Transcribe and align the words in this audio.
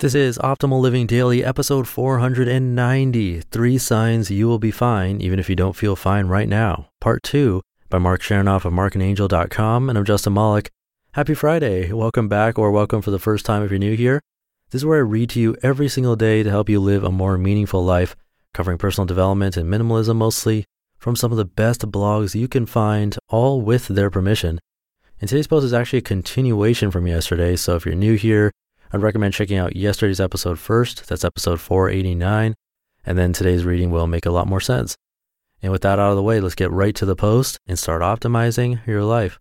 This 0.00 0.14
is 0.14 0.38
Optimal 0.38 0.80
Living 0.80 1.08
Daily, 1.08 1.44
episode 1.44 1.88
490 1.88 3.40
Three 3.40 3.78
Signs 3.78 4.30
You 4.30 4.46
Will 4.46 4.60
Be 4.60 4.70
Fine 4.70 5.20
Even 5.20 5.40
If 5.40 5.50
You 5.50 5.56
Don't 5.56 5.74
Feel 5.74 5.96
Fine 5.96 6.28
Right 6.28 6.48
Now, 6.48 6.90
part 7.00 7.24
two 7.24 7.62
by 7.90 7.98
Marc 7.98 8.22
Chernoff 8.22 8.64
of 8.64 8.72
marcandangel.com. 8.72 9.88
And 9.88 9.98
I'm 9.98 10.04
Justin 10.04 10.34
Malik. 10.34 10.70
Happy 11.14 11.34
Friday. 11.34 11.92
Welcome 11.92 12.28
back, 12.28 12.60
or 12.60 12.70
welcome 12.70 13.02
for 13.02 13.10
the 13.10 13.18
first 13.18 13.44
time 13.44 13.64
if 13.64 13.72
you're 13.72 13.80
new 13.80 13.96
here. 13.96 14.20
This 14.70 14.82
is 14.82 14.86
where 14.86 14.98
I 14.98 15.02
read 15.02 15.30
to 15.30 15.40
you 15.40 15.56
every 15.64 15.88
single 15.88 16.14
day 16.14 16.44
to 16.44 16.50
help 16.50 16.68
you 16.68 16.78
live 16.78 17.02
a 17.02 17.10
more 17.10 17.36
meaningful 17.36 17.84
life, 17.84 18.14
covering 18.54 18.78
personal 18.78 19.04
development 19.04 19.56
and 19.56 19.68
minimalism 19.68 20.14
mostly 20.14 20.64
from 21.00 21.16
some 21.16 21.32
of 21.32 21.38
the 21.38 21.44
best 21.44 21.80
blogs 21.90 22.36
you 22.36 22.46
can 22.46 22.66
find, 22.66 23.18
all 23.26 23.62
with 23.62 23.88
their 23.88 24.10
permission. 24.10 24.60
And 25.20 25.28
today's 25.28 25.48
post 25.48 25.64
is 25.64 25.74
actually 25.74 25.98
a 25.98 26.02
continuation 26.02 26.92
from 26.92 27.08
yesterday. 27.08 27.56
So 27.56 27.74
if 27.74 27.84
you're 27.84 27.96
new 27.96 28.14
here, 28.14 28.52
I'd 28.92 29.02
recommend 29.02 29.34
checking 29.34 29.58
out 29.58 29.76
yesterday's 29.76 30.20
episode 30.20 30.58
first. 30.58 31.08
That's 31.08 31.24
episode 31.24 31.60
489. 31.60 32.54
And 33.04 33.18
then 33.18 33.32
today's 33.32 33.64
reading 33.64 33.90
will 33.90 34.06
make 34.06 34.26
a 34.26 34.30
lot 34.30 34.46
more 34.46 34.60
sense. 34.60 34.96
And 35.62 35.72
with 35.72 35.82
that 35.82 35.98
out 35.98 36.10
of 36.10 36.16
the 36.16 36.22
way, 36.22 36.40
let's 36.40 36.54
get 36.54 36.70
right 36.70 36.94
to 36.94 37.06
the 37.06 37.16
post 37.16 37.58
and 37.66 37.78
start 37.78 38.02
optimizing 38.02 38.86
your 38.86 39.04
life. 39.04 39.38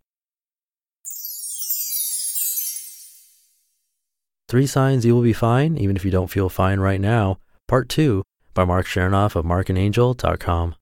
Three 4.49 4.67
Signs 4.67 5.05
You 5.05 5.13
Will 5.15 5.23
Be 5.23 5.33
Fine, 5.33 5.77
Even 5.77 5.95
If 5.97 6.05
You 6.05 6.11
Don't 6.11 6.31
Feel 6.31 6.47
Fine 6.47 6.79
Right 6.79 7.01
Now, 7.01 7.37
Part 7.67 7.89
2 7.89 8.23
by 8.53 8.63
Marc 8.63 8.85
Chernoff 8.87 9.35
of 9.35 9.45
marcandangel.com. 9.45 10.75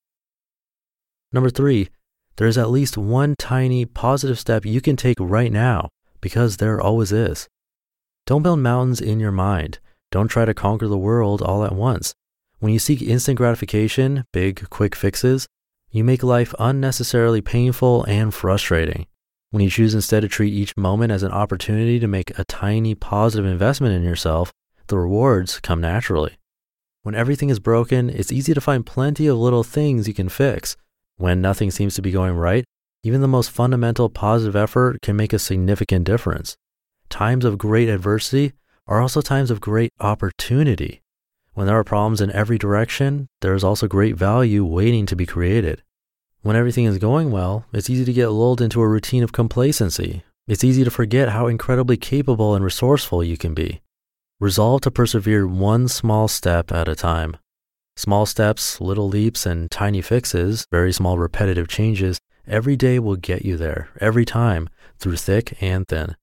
Number 1.33 1.49
three, 1.49 1.89
there 2.37 2.47
is 2.47 2.57
at 2.57 2.69
least 2.69 2.97
one 2.97 3.35
tiny 3.37 3.85
positive 3.85 4.39
step 4.39 4.65
you 4.65 4.81
can 4.81 4.95
take 4.95 5.17
right 5.19 5.51
now 5.51 5.89
because 6.21 6.57
there 6.57 6.79
always 6.79 7.11
is. 7.11 7.47
Don't 8.25 8.41
build 8.41 8.57
mountains 8.57 9.01
in 9.01 9.19
your 9.19 9.31
mind. 9.31 9.77
Don't 10.09 10.29
try 10.29 10.45
to 10.45 10.53
conquer 10.55 10.87
the 10.87 10.97
world 10.97 11.43
all 11.43 11.63
at 11.63 11.75
once. 11.75 12.15
When 12.57 12.73
you 12.73 12.79
seek 12.79 12.99
instant 12.99 13.37
gratification, 13.37 14.25
big, 14.33 14.67
quick 14.71 14.95
fixes, 14.95 15.45
you 15.91 16.03
make 16.03 16.23
life 16.23 16.51
unnecessarily 16.57 17.41
painful 17.41 18.03
and 18.05 18.33
frustrating. 18.33 19.05
When 19.51 19.61
you 19.61 19.69
choose 19.69 19.93
instead 19.93 20.21
to 20.21 20.27
treat 20.27 20.55
each 20.55 20.75
moment 20.75 21.11
as 21.11 21.21
an 21.21 21.31
opportunity 21.31 21.99
to 21.99 22.07
make 22.07 22.37
a 22.39 22.45
tiny 22.45 22.95
positive 22.95 23.45
investment 23.45 23.93
in 23.93 24.01
yourself, 24.01 24.51
the 24.87 24.97
rewards 24.97 25.59
come 25.59 25.79
naturally. 25.79 26.37
When 27.03 27.13
everything 27.13 27.51
is 27.51 27.59
broken, 27.59 28.09
it's 28.09 28.31
easy 28.31 28.55
to 28.55 28.61
find 28.61 28.87
plenty 28.87 29.27
of 29.27 29.37
little 29.37 29.63
things 29.63 30.07
you 30.07 30.15
can 30.15 30.29
fix. 30.29 30.75
When 31.17 31.41
nothing 31.41 31.69
seems 31.69 31.93
to 31.93 32.01
be 32.01 32.09
going 32.09 32.33
right, 32.33 32.65
even 33.03 33.21
the 33.21 33.27
most 33.27 33.51
fundamental 33.51 34.09
positive 34.09 34.55
effort 34.55 35.03
can 35.03 35.15
make 35.15 35.31
a 35.31 35.37
significant 35.37 36.05
difference. 36.05 36.57
Times 37.15 37.45
of 37.45 37.57
great 37.57 37.87
adversity 37.87 38.51
are 38.87 38.99
also 38.99 39.21
times 39.21 39.49
of 39.49 39.61
great 39.61 39.93
opportunity. 40.01 41.01
When 41.53 41.65
there 41.65 41.79
are 41.79 41.83
problems 41.85 42.19
in 42.19 42.29
every 42.33 42.57
direction, 42.57 43.29
there 43.39 43.53
is 43.53 43.63
also 43.63 43.87
great 43.87 44.17
value 44.17 44.65
waiting 44.65 45.05
to 45.05 45.15
be 45.15 45.25
created. 45.25 45.81
When 46.41 46.57
everything 46.57 46.83
is 46.83 46.97
going 46.97 47.31
well, 47.31 47.67
it's 47.71 47.89
easy 47.89 48.03
to 48.03 48.11
get 48.11 48.31
lulled 48.31 48.59
into 48.59 48.81
a 48.81 48.87
routine 48.89 49.23
of 49.23 49.31
complacency. 49.31 50.23
It's 50.45 50.65
easy 50.65 50.83
to 50.83 50.91
forget 50.91 51.29
how 51.29 51.47
incredibly 51.47 51.95
capable 51.95 52.53
and 52.53 52.65
resourceful 52.65 53.23
you 53.23 53.37
can 53.37 53.53
be. 53.53 53.79
Resolve 54.41 54.81
to 54.81 54.91
persevere 54.91 55.47
one 55.47 55.87
small 55.87 56.27
step 56.27 56.69
at 56.69 56.89
a 56.89 56.95
time. 56.95 57.37
Small 57.95 58.25
steps, 58.25 58.81
little 58.81 59.07
leaps, 59.07 59.45
and 59.45 59.71
tiny 59.71 60.01
fixes, 60.01 60.67
very 60.69 60.91
small 60.91 61.17
repetitive 61.17 61.69
changes, 61.69 62.19
every 62.45 62.75
day 62.75 62.99
will 62.99 63.15
get 63.15 63.45
you 63.45 63.55
there, 63.55 63.87
every 64.01 64.25
time, 64.25 64.67
through 64.99 65.15
thick 65.15 65.57
and 65.61 65.87
thin. 65.87 66.17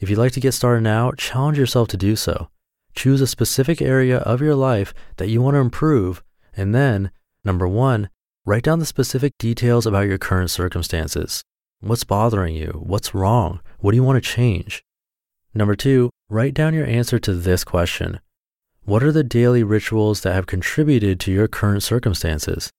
If 0.00 0.08
you'd 0.08 0.18
like 0.18 0.32
to 0.32 0.40
get 0.40 0.52
started 0.52 0.82
now, 0.82 1.12
challenge 1.12 1.58
yourself 1.58 1.88
to 1.88 1.96
do 1.96 2.14
so. 2.14 2.48
Choose 2.94 3.20
a 3.20 3.26
specific 3.26 3.82
area 3.82 4.18
of 4.18 4.40
your 4.40 4.54
life 4.54 4.94
that 5.16 5.28
you 5.28 5.42
want 5.42 5.54
to 5.54 5.60
improve, 5.60 6.22
and 6.56 6.74
then, 6.74 7.10
number 7.44 7.66
one, 7.66 8.08
write 8.44 8.62
down 8.62 8.78
the 8.78 8.86
specific 8.86 9.36
details 9.38 9.86
about 9.86 10.06
your 10.06 10.18
current 10.18 10.50
circumstances. 10.50 11.42
What's 11.80 12.04
bothering 12.04 12.54
you? 12.54 12.80
What's 12.84 13.14
wrong? 13.14 13.60
What 13.78 13.92
do 13.92 13.96
you 13.96 14.02
want 14.04 14.22
to 14.22 14.30
change? 14.30 14.84
Number 15.54 15.74
two, 15.74 16.10
write 16.28 16.54
down 16.54 16.74
your 16.74 16.86
answer 16.86 17.18
to 17.18 17.34
this 17.34 17.64
question 17.64 18.20
What 18.84 19.02
are 19.02 19.12
the 19.12 19.24
daily 19.24 19.62
rituals 19.62 20.20
that 20.20 20.34
have 20.34 20.46
contributed 20.46 21.18
to 21.20 21.32
your 21.32 21.48
current 21.48 21.82
circumstances? 21.82 22.70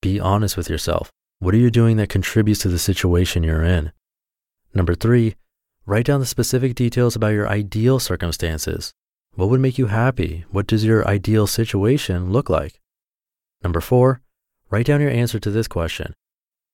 Be 0.00 0.18
honest 0.18 0.56
with 0.56 0.70
yourself. 0.70 1.10
What 1.40 1.54
are 1.54 1.58
you 1.58 1.70
doing 1.70 1.96
that 1.98 2.08
contributes 2.08 2.60
to 2.60 2.68
the 2.68 2.78
situation 2.78 3.42
you're 3.42 3.62
in? 3.62 3.92
Number 4.74 4.94
three, 4.94 5.36
Write 5.86 6.06
down 6.06 6.20
the 6.20 6.24
specific 6.24 6.74
details 6.74 7.14
about 7.14 7.34
your 7.34 7.46
ideal 7.46 7.98
circumstances. 7.98 8.94
What 9.34 9.50
would 9.50 9.60
make 9.60 9.76
you 9.76 9.88
happy? 9.88 10.46
What 10.50 10.66
does 10.66 10.82
your 10.82 11.06
ideal 11.06 11.46
situation 11.46 12.32
look 12.32 12.48
like? 12.48 12.80
Number 13.62 13.82
four, 13.82 14.22
write 14.70 14.86
down 14.86 15.02
your 15.02 15.10
answer 15.10 15.38
to 15.38 15.50
this 15.50 15.68
question. 15.68 16.14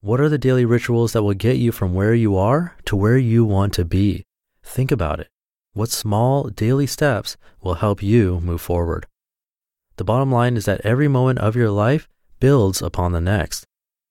What 0.00 0.20
are 0.20 0.28
the 0.28 0.38
daily 0.38 0.64
rituals 0.64 1.12
that 1.12 1.24
will 1.24 1.34
get 1.34 1.56
you 1.56 1.72
from 1.72 1.92
where 1.92 2.14
you 2.14 2.36
are 2.36 2.76
to 2.84 2.94
where 2.94 3.18
you 3.18 3.44
want 3.44 3.72
to 3.74 3.84
be? 3.84 4.22
Think 4.62 4.92
about 4.92 5.18
it. 5.18 5.28
What 5.72 5.90
small 5.90 6.44
daily 6.44 6.86
steps 6.86 7.36
will 7.60 7.74
help 7.74 8.04
you 8.04 8.38
move 8.38 8.60
forward? 8.60 9.06
The 9.96 10.04
bottom 10.04 10.30
line 10.30 10.56
is 10.56 10.66
that 10.66 10.82
every 10.82 11.08
moment 11.08 11.40
of 11.40 11.56
your 11.56 11.70
life 11.70 12.08
builds 12.38 12.80
upon 12.80 13.10
the 13.10 13.20
next. 13.20 13.64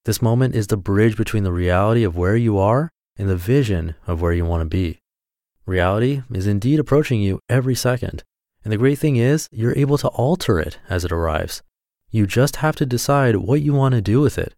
This 0.03 0.21
moment 0.21 0.55
is 0.55 0.67
the 0.67 0.75
bridge 0.75 1.15
between 1.15 1.43
the 1.43 1.53
reality 1.53 2.03
of 2.03 2.17
where 2.17 2.35
you 2.35 2.57
are 2.57 2.89
and 3.19 3.29
the 3.29 3.35
vision 3.35 3.93
of 4.07 4.21
where 4.21 4.33
you 4.33 4.45
want 4.45 4.61
to 4.61 4.65
be. 4.65 4.99
Reality 5.67 6.23
is 6.33 6.47
indeed 6.47 6.79
approaching 6.79 7.21
you 7.21 7.39
every 7.47 7.75
second. 7.75 8.23
And 8.63 8.73
the 8.73 8.77
great 8.77 8.97
thing 8.97 9.17
is, 9.17 9.47
you're 9.51 9.77
able 9.77 9.99
to 9.99 10.07
alter 10.07 10.59
it 10.59 10.79
as 10.89 11.05
it 11.05 11.11
arrives. 11.11 11.61
You 12.09 12.25
just 12.25 12.55
have 12.57 12.75
to 12.77 12.85
decide 12.85 13.35
what 13.35 13.61
you 13.61 13.73
want 13.73 13.93
to 13.93 14.01
do 14.01 14.19
with 14.19 14.39
it. 14.39 14.55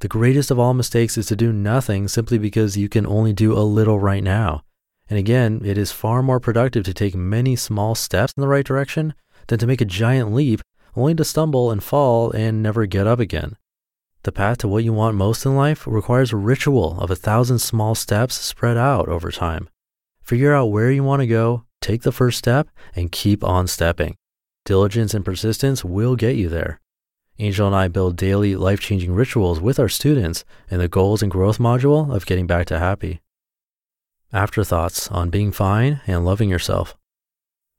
The 0.00 0.08
greatest 0.08 0.50
of 0.50 0.58
all 0.58 0.74
mistakes 0.74 1.16
is 1.16 1.26
to 1.26 1.36
do 1.36 1.52
nothing 1.52 2.08
simply 2.08 2.38
because 2.38 2.76
you 2.76 2.88
can 2.88 3.06
only 3.06 3.32
do 3.32 3.52
a 3.52 3.60
little 3.60 4.00
right 4.00 4.24
now. 4.24 4.64
And 5.08 5.18
again, 5.18 5.60
it 5.64 5.76
is 5.76 5.92
far 5.92 6.22
more 6.22 6.40
productive 6.40 6.84
to 6.84 6.94
take 6.94 7.14
many 7.14 7.54
small 7.54 7.94
steps 7.94 8.32
in 8.36 8.40
the 8.40 8.48
right 8.48 8.64
direction 8.64 9.14
than 9.48 9.58
to 9.58 9.66
make 9.66 9.80
a 9.80 9.84
giant 9.84 10.32
leap 10.32 10.62
only 10.96 11.14
to 11.14 11.24
stumble 11.24 11.70
and 11.70 11.82
fall 11.82 12.30
and 12.32 12.62
never 12.62 12.86
get 12.86 13.06
up 13.06 13.20
again. 13.20 13.56
The 14.22 14.32
path 14.32 14.58
to 14.58 14.68
what 14.68 14.84
you 14.84 14.92
want 14.92 15.16
most 15.16 15.46
in 15.46 15.56
life 15.56 15.86
requires 15.86 16.32
a 16.32 16.36
ritual 16.36 17.00
of 17.00 17.10
a 17.10 17.16
thousand 17.16 17.60
small 17.60 17.94
steps 17.94 18.34
spread 18.34 18.76
out 18.76 19.08
over 19.08 19.30
time. 19.30 19.68
Figure 20.20 20.52
out 20.52 20.66
where 20.66 20.90
you 20.90 21.02
want 21.02 21.20
to 21.20 21.26
go, 21.26 21.64
take 21.80 22.02
the 22.02 22.12
first 22.12 22.38
step, 22.38 22.68
and 22.94 23.10
keep 23.10 23.42
on 23.42 23.66
stepping. 23.66 24.16
Diligence 24.66 25.14
and 25.14 25.24
persistence 25.24 25.84
will 25.84 26.16
get 26.16 26.36
you 26.36 26.50
there. 26.50 26.78
Angel 27.38 27.66
and 27.66 27.74
I 27.74 27.88
build 27.88 28.16
daily 28.16 28.54
life 28.54 28.80
changing 28.80 29.14
rituals 29.14 29.58
with 29.58 29.80
our 29.80 29.88
students 29.88 30.44
in 30.70 30.78
the 30.78 30.88
goals 30.88 31.22
and 31.22 31.30
growth 31.30 31.56
module 31.56 32.14
of 32.14 32.26
getting 32.26 32.46
back 32.46 32.66
to 32.66 32.78
happy. 32.78 33.22
Afterthoughts 34.32 35.08
on 35.08 35.30
being 35.30 35.50
fine 35.50 36.02
and 36.06 36.26
loving 36.26 36.50
yourself. 36.50 36.94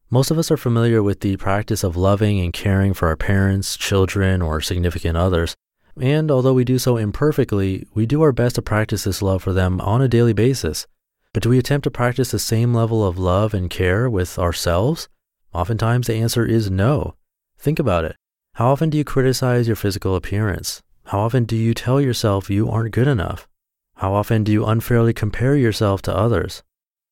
Most 0.10 0.32
of 0.32 0.40
us 0.40 0.50
are 0.50 0.58
familiar 0.58 1.04
with 1.04 1.20
the 1.20 1.38
practice 1.38 1.84
of 1.84 1.96
loving 1.96 2.40
and 2.40 2.52
caring 2.52 2.96
for 2.96 3.08
our 3.08 3.16
parents, 3.16 3.78
children, 3.78 4.42
or 4.42 4.60
significant 4.60 5.16
others. 5.16 5.56
And 6.00 6.32
although 6.32 6.54
we 6.54 6.64
do 6.64 6.80
so 6.80 6.98
imperfectly, 6.98 7.88
we 7.94 8.06
do 8.06 8.22
our 8.22 8.32
best 8.32 8.56
to 8.56 8.62
practice 8.62 9.04
this 9.04 9.22
love 9.22 9.44
for 9.44 9.54
them 9.54 9.82
on 9.82 10.02
a 10.02 10.08
daily 10.08 10.34
basis. 10.34 10.88
But 11.34 11.44
do 11.44 11.50
we 11.50 11.58
attempt 11.58 11.84
to 11.86 11.92
practice 11.92 12.32
the 12.32 12.40
same 12.40 12.74
level 12.74 13.06
of 13.06 13.18
love 13.18 13.54
and 13.54 13.70
care 13.70 14.10
with 14.10 14.38
ourselves? 14.40 15.08
Oftentimes, 15.54 16.08
the 16.08 16.16
answer 16.16 16.46
is 16.46 16.72
no. 16.72 17.16
Think 17.58 17.80
about 17.80 18.06
it. 18.06 18.16
How 18.56 18.72
often 18.72 18.90
do 18.90 18.98
you 18.98 19.04
criticize 19.04 19.68
your 19.68 19.76
physical 19.76 20.16
appearance? 20.16 20.82
How 21.06 21.20
often 21.20 21.46
do 21.46 21.56
you 21.56 21.74
tell 21.74 22.02
yourself 22.02 22.50
you 22.50 22.70
aren't 22.70 22.94
good 22.94 23.08
enough? 23.08 23.48
How 23.96 24.14
often 24.14 24.44
do 24.44 24.52
you 24.52 24.66
unfairly 24.66 25.14
compare 25.14 25.56
yourself 25.56 26.02
to 26.04 26.16
others? 26.16 26.64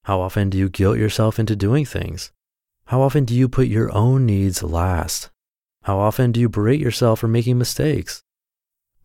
How 0.04 0.22
often 0.22 0.50
do 0.50 0.58
you 0.58 0.70
guilt 0.70 0.98
yourself 0.98 1.38
into 1.38 1.56
doing 1.56 1.86
things? 1.86 2.31
How 2.86 3.02
often 3.02 3.26
do 3.26 3.36
you 3.36 3.48
put 3.48 3.68
your 3.68 3.92
own 3.94 4.26
needs 4.26 4.64
last? 4.64 5.30
How 5.84 6.00
often 6.00 6.31
do 6.31 6.40
you 6.40 6.50
berate 6.50 6.80
yourself 6.80 7.20
for 7.20 7.28
making 7.28 7.58
mistakes? 7.58 8.24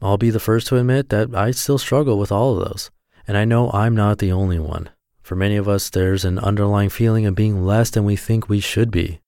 I'll 0.04 0.18
be 0.18 0.28
the 0.28 0.38
first 0.38 0.66
to 0.66 0.76
admit 0.76 1.08
that 1.08 1.34
I 1.34 1.50
still 1.52 1.78
struggle 1.78 2.18
with 2.18 2.30
all 2.30 2.52
of 2.52 2.68
those, 2.68 2.90
and 3.26 3.38
I 3.38 3.46
know 3.46 3.70
I'm 3.72 3.96
not 3.96 4.18
the 4.18 4.32
only 4.32 4.58
one. 4.58 4.90
For 5.22 5.34
many 5.34 5.56
of 5.56 5.66
us, 5.66 5.88
there's 5.88 6.26
an 6.26 6.38
underlying 6.38 6.90
feeling 6.90 7.24
of 7.24 7.34
being 7.34 7.64
less 7.64 7.88
than 7.88 8.04
we 8.04 8.14
think 8.14 8.46
we 8.46 8.60
should 8.60 8.90
be. 8.90 9.20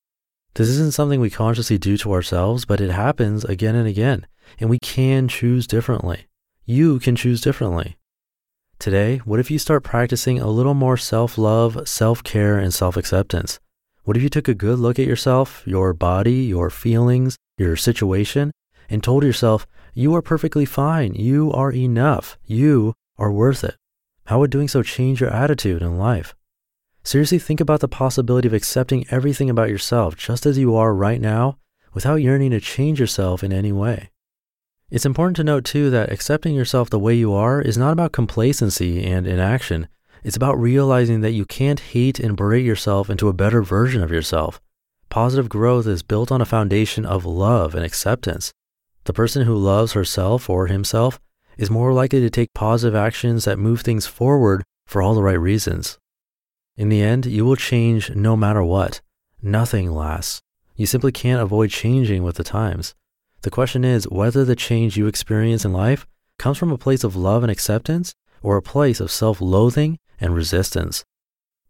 This 0.53 0.69
isn't 0.69 0.93
something 0.93 1.19
we 1.19 1.31
consciously 1.31 1.79
do 1.79 1.97
to 1.97 2.13
ourselves, 2.13 2.67
but 2.67 2.83
it 2.83 2.91
happens 2.91 3.43
again 3.43 3.75
and 3.75 3.89
again, 3.89 4.27
and 4.61 4.69
we 4.69 4.79
can 4.79 5.29
choose 5.29 5.67
differently. 5.67 6.27
You 6.67 6.99
can 6.99 7.17
choose 7.17 7.41
differently. 7.41 7.97
Today, 8.79 9.23
what 9.25 9.41
if 9.41 9.51
you 9.51 9.59
start 9.59 9.83
practicing 9.83 10.39
a 10.39 10.51
little 10.51 10.75
more 10.75 10.99
self 10.99 11.39
love, 11.39 11.89
self 11.89 12.23
care, 12.23 12.59
and 12.59 12.75
self 12.75 12.99
acceptance? 12.99 13.61
What 14.05 14.19
if 14.19 14.23
you 14.23 14.29
took 14.29 14.47
a 14.47 14.55
good 14.55 14.79
look 14.79 14.99
at 14.99 15.07
yourself, 15.07 15.63
your 15.67 15.95
body, 15.95 16.45
your 16.45 16.69
feelings, 16.69 17.39
your 17.57 17.77
situation, 17.77 18.53
and 18.91 19.03
told 19.03 19.25
yourself, 19.25 19.67
you 19.99 20.15
are 20.15 20.21
perfectly 20.21 20.67
fine, 20.67 21.15
you 21.15 21.51
are 21.53 21.73
enough, 21.73 22.37
you 22.45 22.93
are 23.17 23.33
worth 23.33 23.65
it? 23.65 23.77
How 24.27 24.39
would 24.39 24.51
doing 24.51 24.69
so 24.69 24.83
change 24.83 25.23
your 25.23 25.31
attitude 25.31 25.81
in 25.81 25.97
life? 25.97 26.35
Seriously, 27.03 27.39
think 27.39 27.63
about 27.63 27.81
the 27.81 27.89
possibility 27.89 28.47
of 28.47 28.53
accepting 28.53 29.07
everything 29.11 29.49
about 29.49 29.71
yourself 29.71 30.15
just 30.15 30.45
as 30.45 30.59
you 30.59 30.77
are 30.77 30.95
right 30.95 31.19
now 31.19 31.57
without 31.95 32.17
yearning 32.17 32.51
to 32.51 32.61
change 32.61 33.01
yourself 33.01 33.43
in 33.43 33.55
any 33.55 33.73
way. 33.73 34.11
It's 34.91 35.07
important 35.07 35.37
to 35.37 35.45
note 35.45 35.65
too 35.65 35.89
that 35.89 36.13
accepting 36.13 36.55
yourself 36.55 36.91
the 36.91 36.99
way 36.99 37.15
you 37.15 37.33
are 37.33 37.63
is 37.63 37.79
not 37.79 37.95
about 37.95 38.13
complacency 38.13 39.03
and 39.03 39.27
inaction. 39.27 39.89
It's 40.23 40.37
about 40.37 40.61
realizing 40.61 41.23
that 41.23 41.33
you 41.33 41.47
can't 41.47 41.81
hate 41.81 42.21
and 42.21 42.37
berate 42.37 42.67
yourself 42.67 43.09
into 43.09 43.29
a 43.29 43.33
better 43.33 43.63
version 43.63 44.03
of 44.03 44.11
yourself. 44.11 44.61
Positive 45.09 45.49
growth 45.49 45.87
is 45.87 46.03
built 46.03 46.31
on 46.31 46.43
a 46.43 46.45
foundation 46.45 47.07
of 47.07 47.25
love 47.25 47.75
and 47.75 47.83
acceptance. 47.83 48.53
The 49.07 49.13
person 49.13 49.43
who 49.47 49.57
loves 49.57 49.93
herself 49.93 50.51
or 50.51 50.67
himself 50.67 51.21
is 51.57 51.71
more 51.71 51.93
likely 51.93 52.21
to 52.21 52.29
take 52.29 52.53
positive 52.55 52.97
actions 52.97 53.45
that 53.45 53.57
move 53.57 53.83
things 53.83 54.05
forward 54.05 54.65
for 54.85 55.01
all 55.01 55.15
the 55.15 55.23
right 55.23 55.41
reasons. 55.41 55.99
In 56.77 56.89
the 56.89 57.03
end, 57.03 57.25
you 57.25 57.45
will 57.45 57.55
change 57.55 58.11
no 58.11 58.37
matter 58.37 58.65
what. 58.65 59.01
Nothing 59.41 59.93
lasts. 59.93 60.43
You 60.75 60.87
simply 60.87 61.13
can't 61.13 61.41
avoid 61.41 61.71
changing 61.71 62.25
with 62.25 62.37
the 62.37 62.43
times. 62.43 62.97
The 63.43 63.51
question 63.51 63.85
is 63.85 64.09
whether 64.09 64.45
the 64.45 64.57
change 64.57 64.97
you 64.97 65.07
experience 65.07 65.65
in 65.65 65.73
life 65.73 66.05
comes 66.37 66.59
from 66.59 66.73
a 66.73 66.79
place 66.79 67.05
of 67.05 67.15
love 67.15 67.45
and 67.45 67.51
acceptance 67.51 68.13
or 68.43 68.57
a 68.57 68.63
place 68.63 68.99
of 68.99 69.13
self 69.13 69.41
loathing 69.41 70.01
and 70.21 70.35
resistance. 70.35 71.05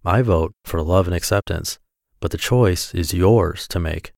I 0.07 0.23
vote 0.23 0.55
for 0.65 0.81
love 0.83 1.07
and 1.07 1.15
acceptance, 1.15 1.79
but 2.19 2.31
the 2.31 2.39
choice 2.39 2.95
is 2.95 3.13
yours 3.13 3.69
to 3.69 3.79
make. 3.79 4.13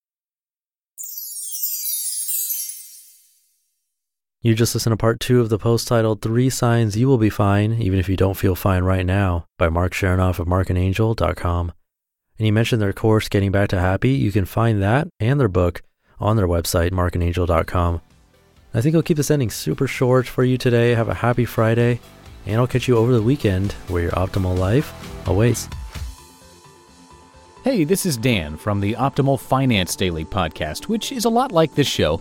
You 4.40 4.54
just 4.54 4.72
listened 4.72 4.92
to 4.92 4.96
part 4.96 5.18
two 5.18 5.40
of 5.40 5.48
the 5.48 5.58
post 5.58 5.88
titled 5.88 6.22
Three 6.22 6.48
Signs 6.48 6.96
You 6.96 7.08
Will 7.08 7.18
Be 7.18 7.28
Fine, 7.28 7.82
Even 7.82 7.98
If 7.98 8.08
You 8.08 8.16
Don't 8.16 8.36
Feel 8.36 8.54
Fine 8.54 8.84
Right 8.84 9.04
Now 9.04 9.46
by 9.58 9.68
Marc 9.68 9.92
Chernoff 9.92 10.38
of 10.38 10.46
marcandangel.com. 10.46 11.72
And 12.38 12.46
you 12.46 12.52
mentioned 12.52 12.80
their 12.80 12.92
course, 12.92 13.28
Getting 13.28 13.50
Back 13.50 13.70
to 13.70 13.80
Happy. 13.80 14.10
You 14.10 14.30
can 14.30 14.44
find 14.44 14.80
that 14.80 15.08
and 15.18 15.40
their 15.40 15.48
book 15.48 15.82
on 16.20 16.36
their 16.36 16.46
website, 16.46 16.92
marcandangel.com. 16.92 18.00
I 18.74 18.80
think 18.80 18.94
I'll 18.94 19.02
keep 19.02 19.16
this 19.16 19.32
ending 19.32 19.50
super 19.50 19.88
short 19.88 20.28
for 20.28 20.44
you 20.44 20.56
today. 20.56 20.94
Have 20.94 21.08
a 21.08 21.14
happy 21.14 21.44
Friday, 21.44 21.98
and 22.46 22.60
I'll 22.60 22.68
catch 22.68 22.86
you 22.86 22.96
over 22.96 23.12
the 23.12 23.20
weekend 23.20 23.72
where 23.88 24.04
your 24.04 24.12
optimal 24.12 24.56
life 24.56 24.94
awaits. 25.26 25.68
Hey, 27.64 27.82
this 27.82 28.06
is 28.06 28.16
Dan 28.16 28.56
from 28.56 28.78
the 28.80 28.92
Optimal 28.92 29.40
Finance 29.40 29.96
Daily 29.96 30.24
podcast, 30.24 30.84
which 30.84 31.10
is 31.10 31.24
a 31.24 31.28
lot 31.28 31.50
like 31.50 31.74
this 31.74 31.88
show, 31.88 32.20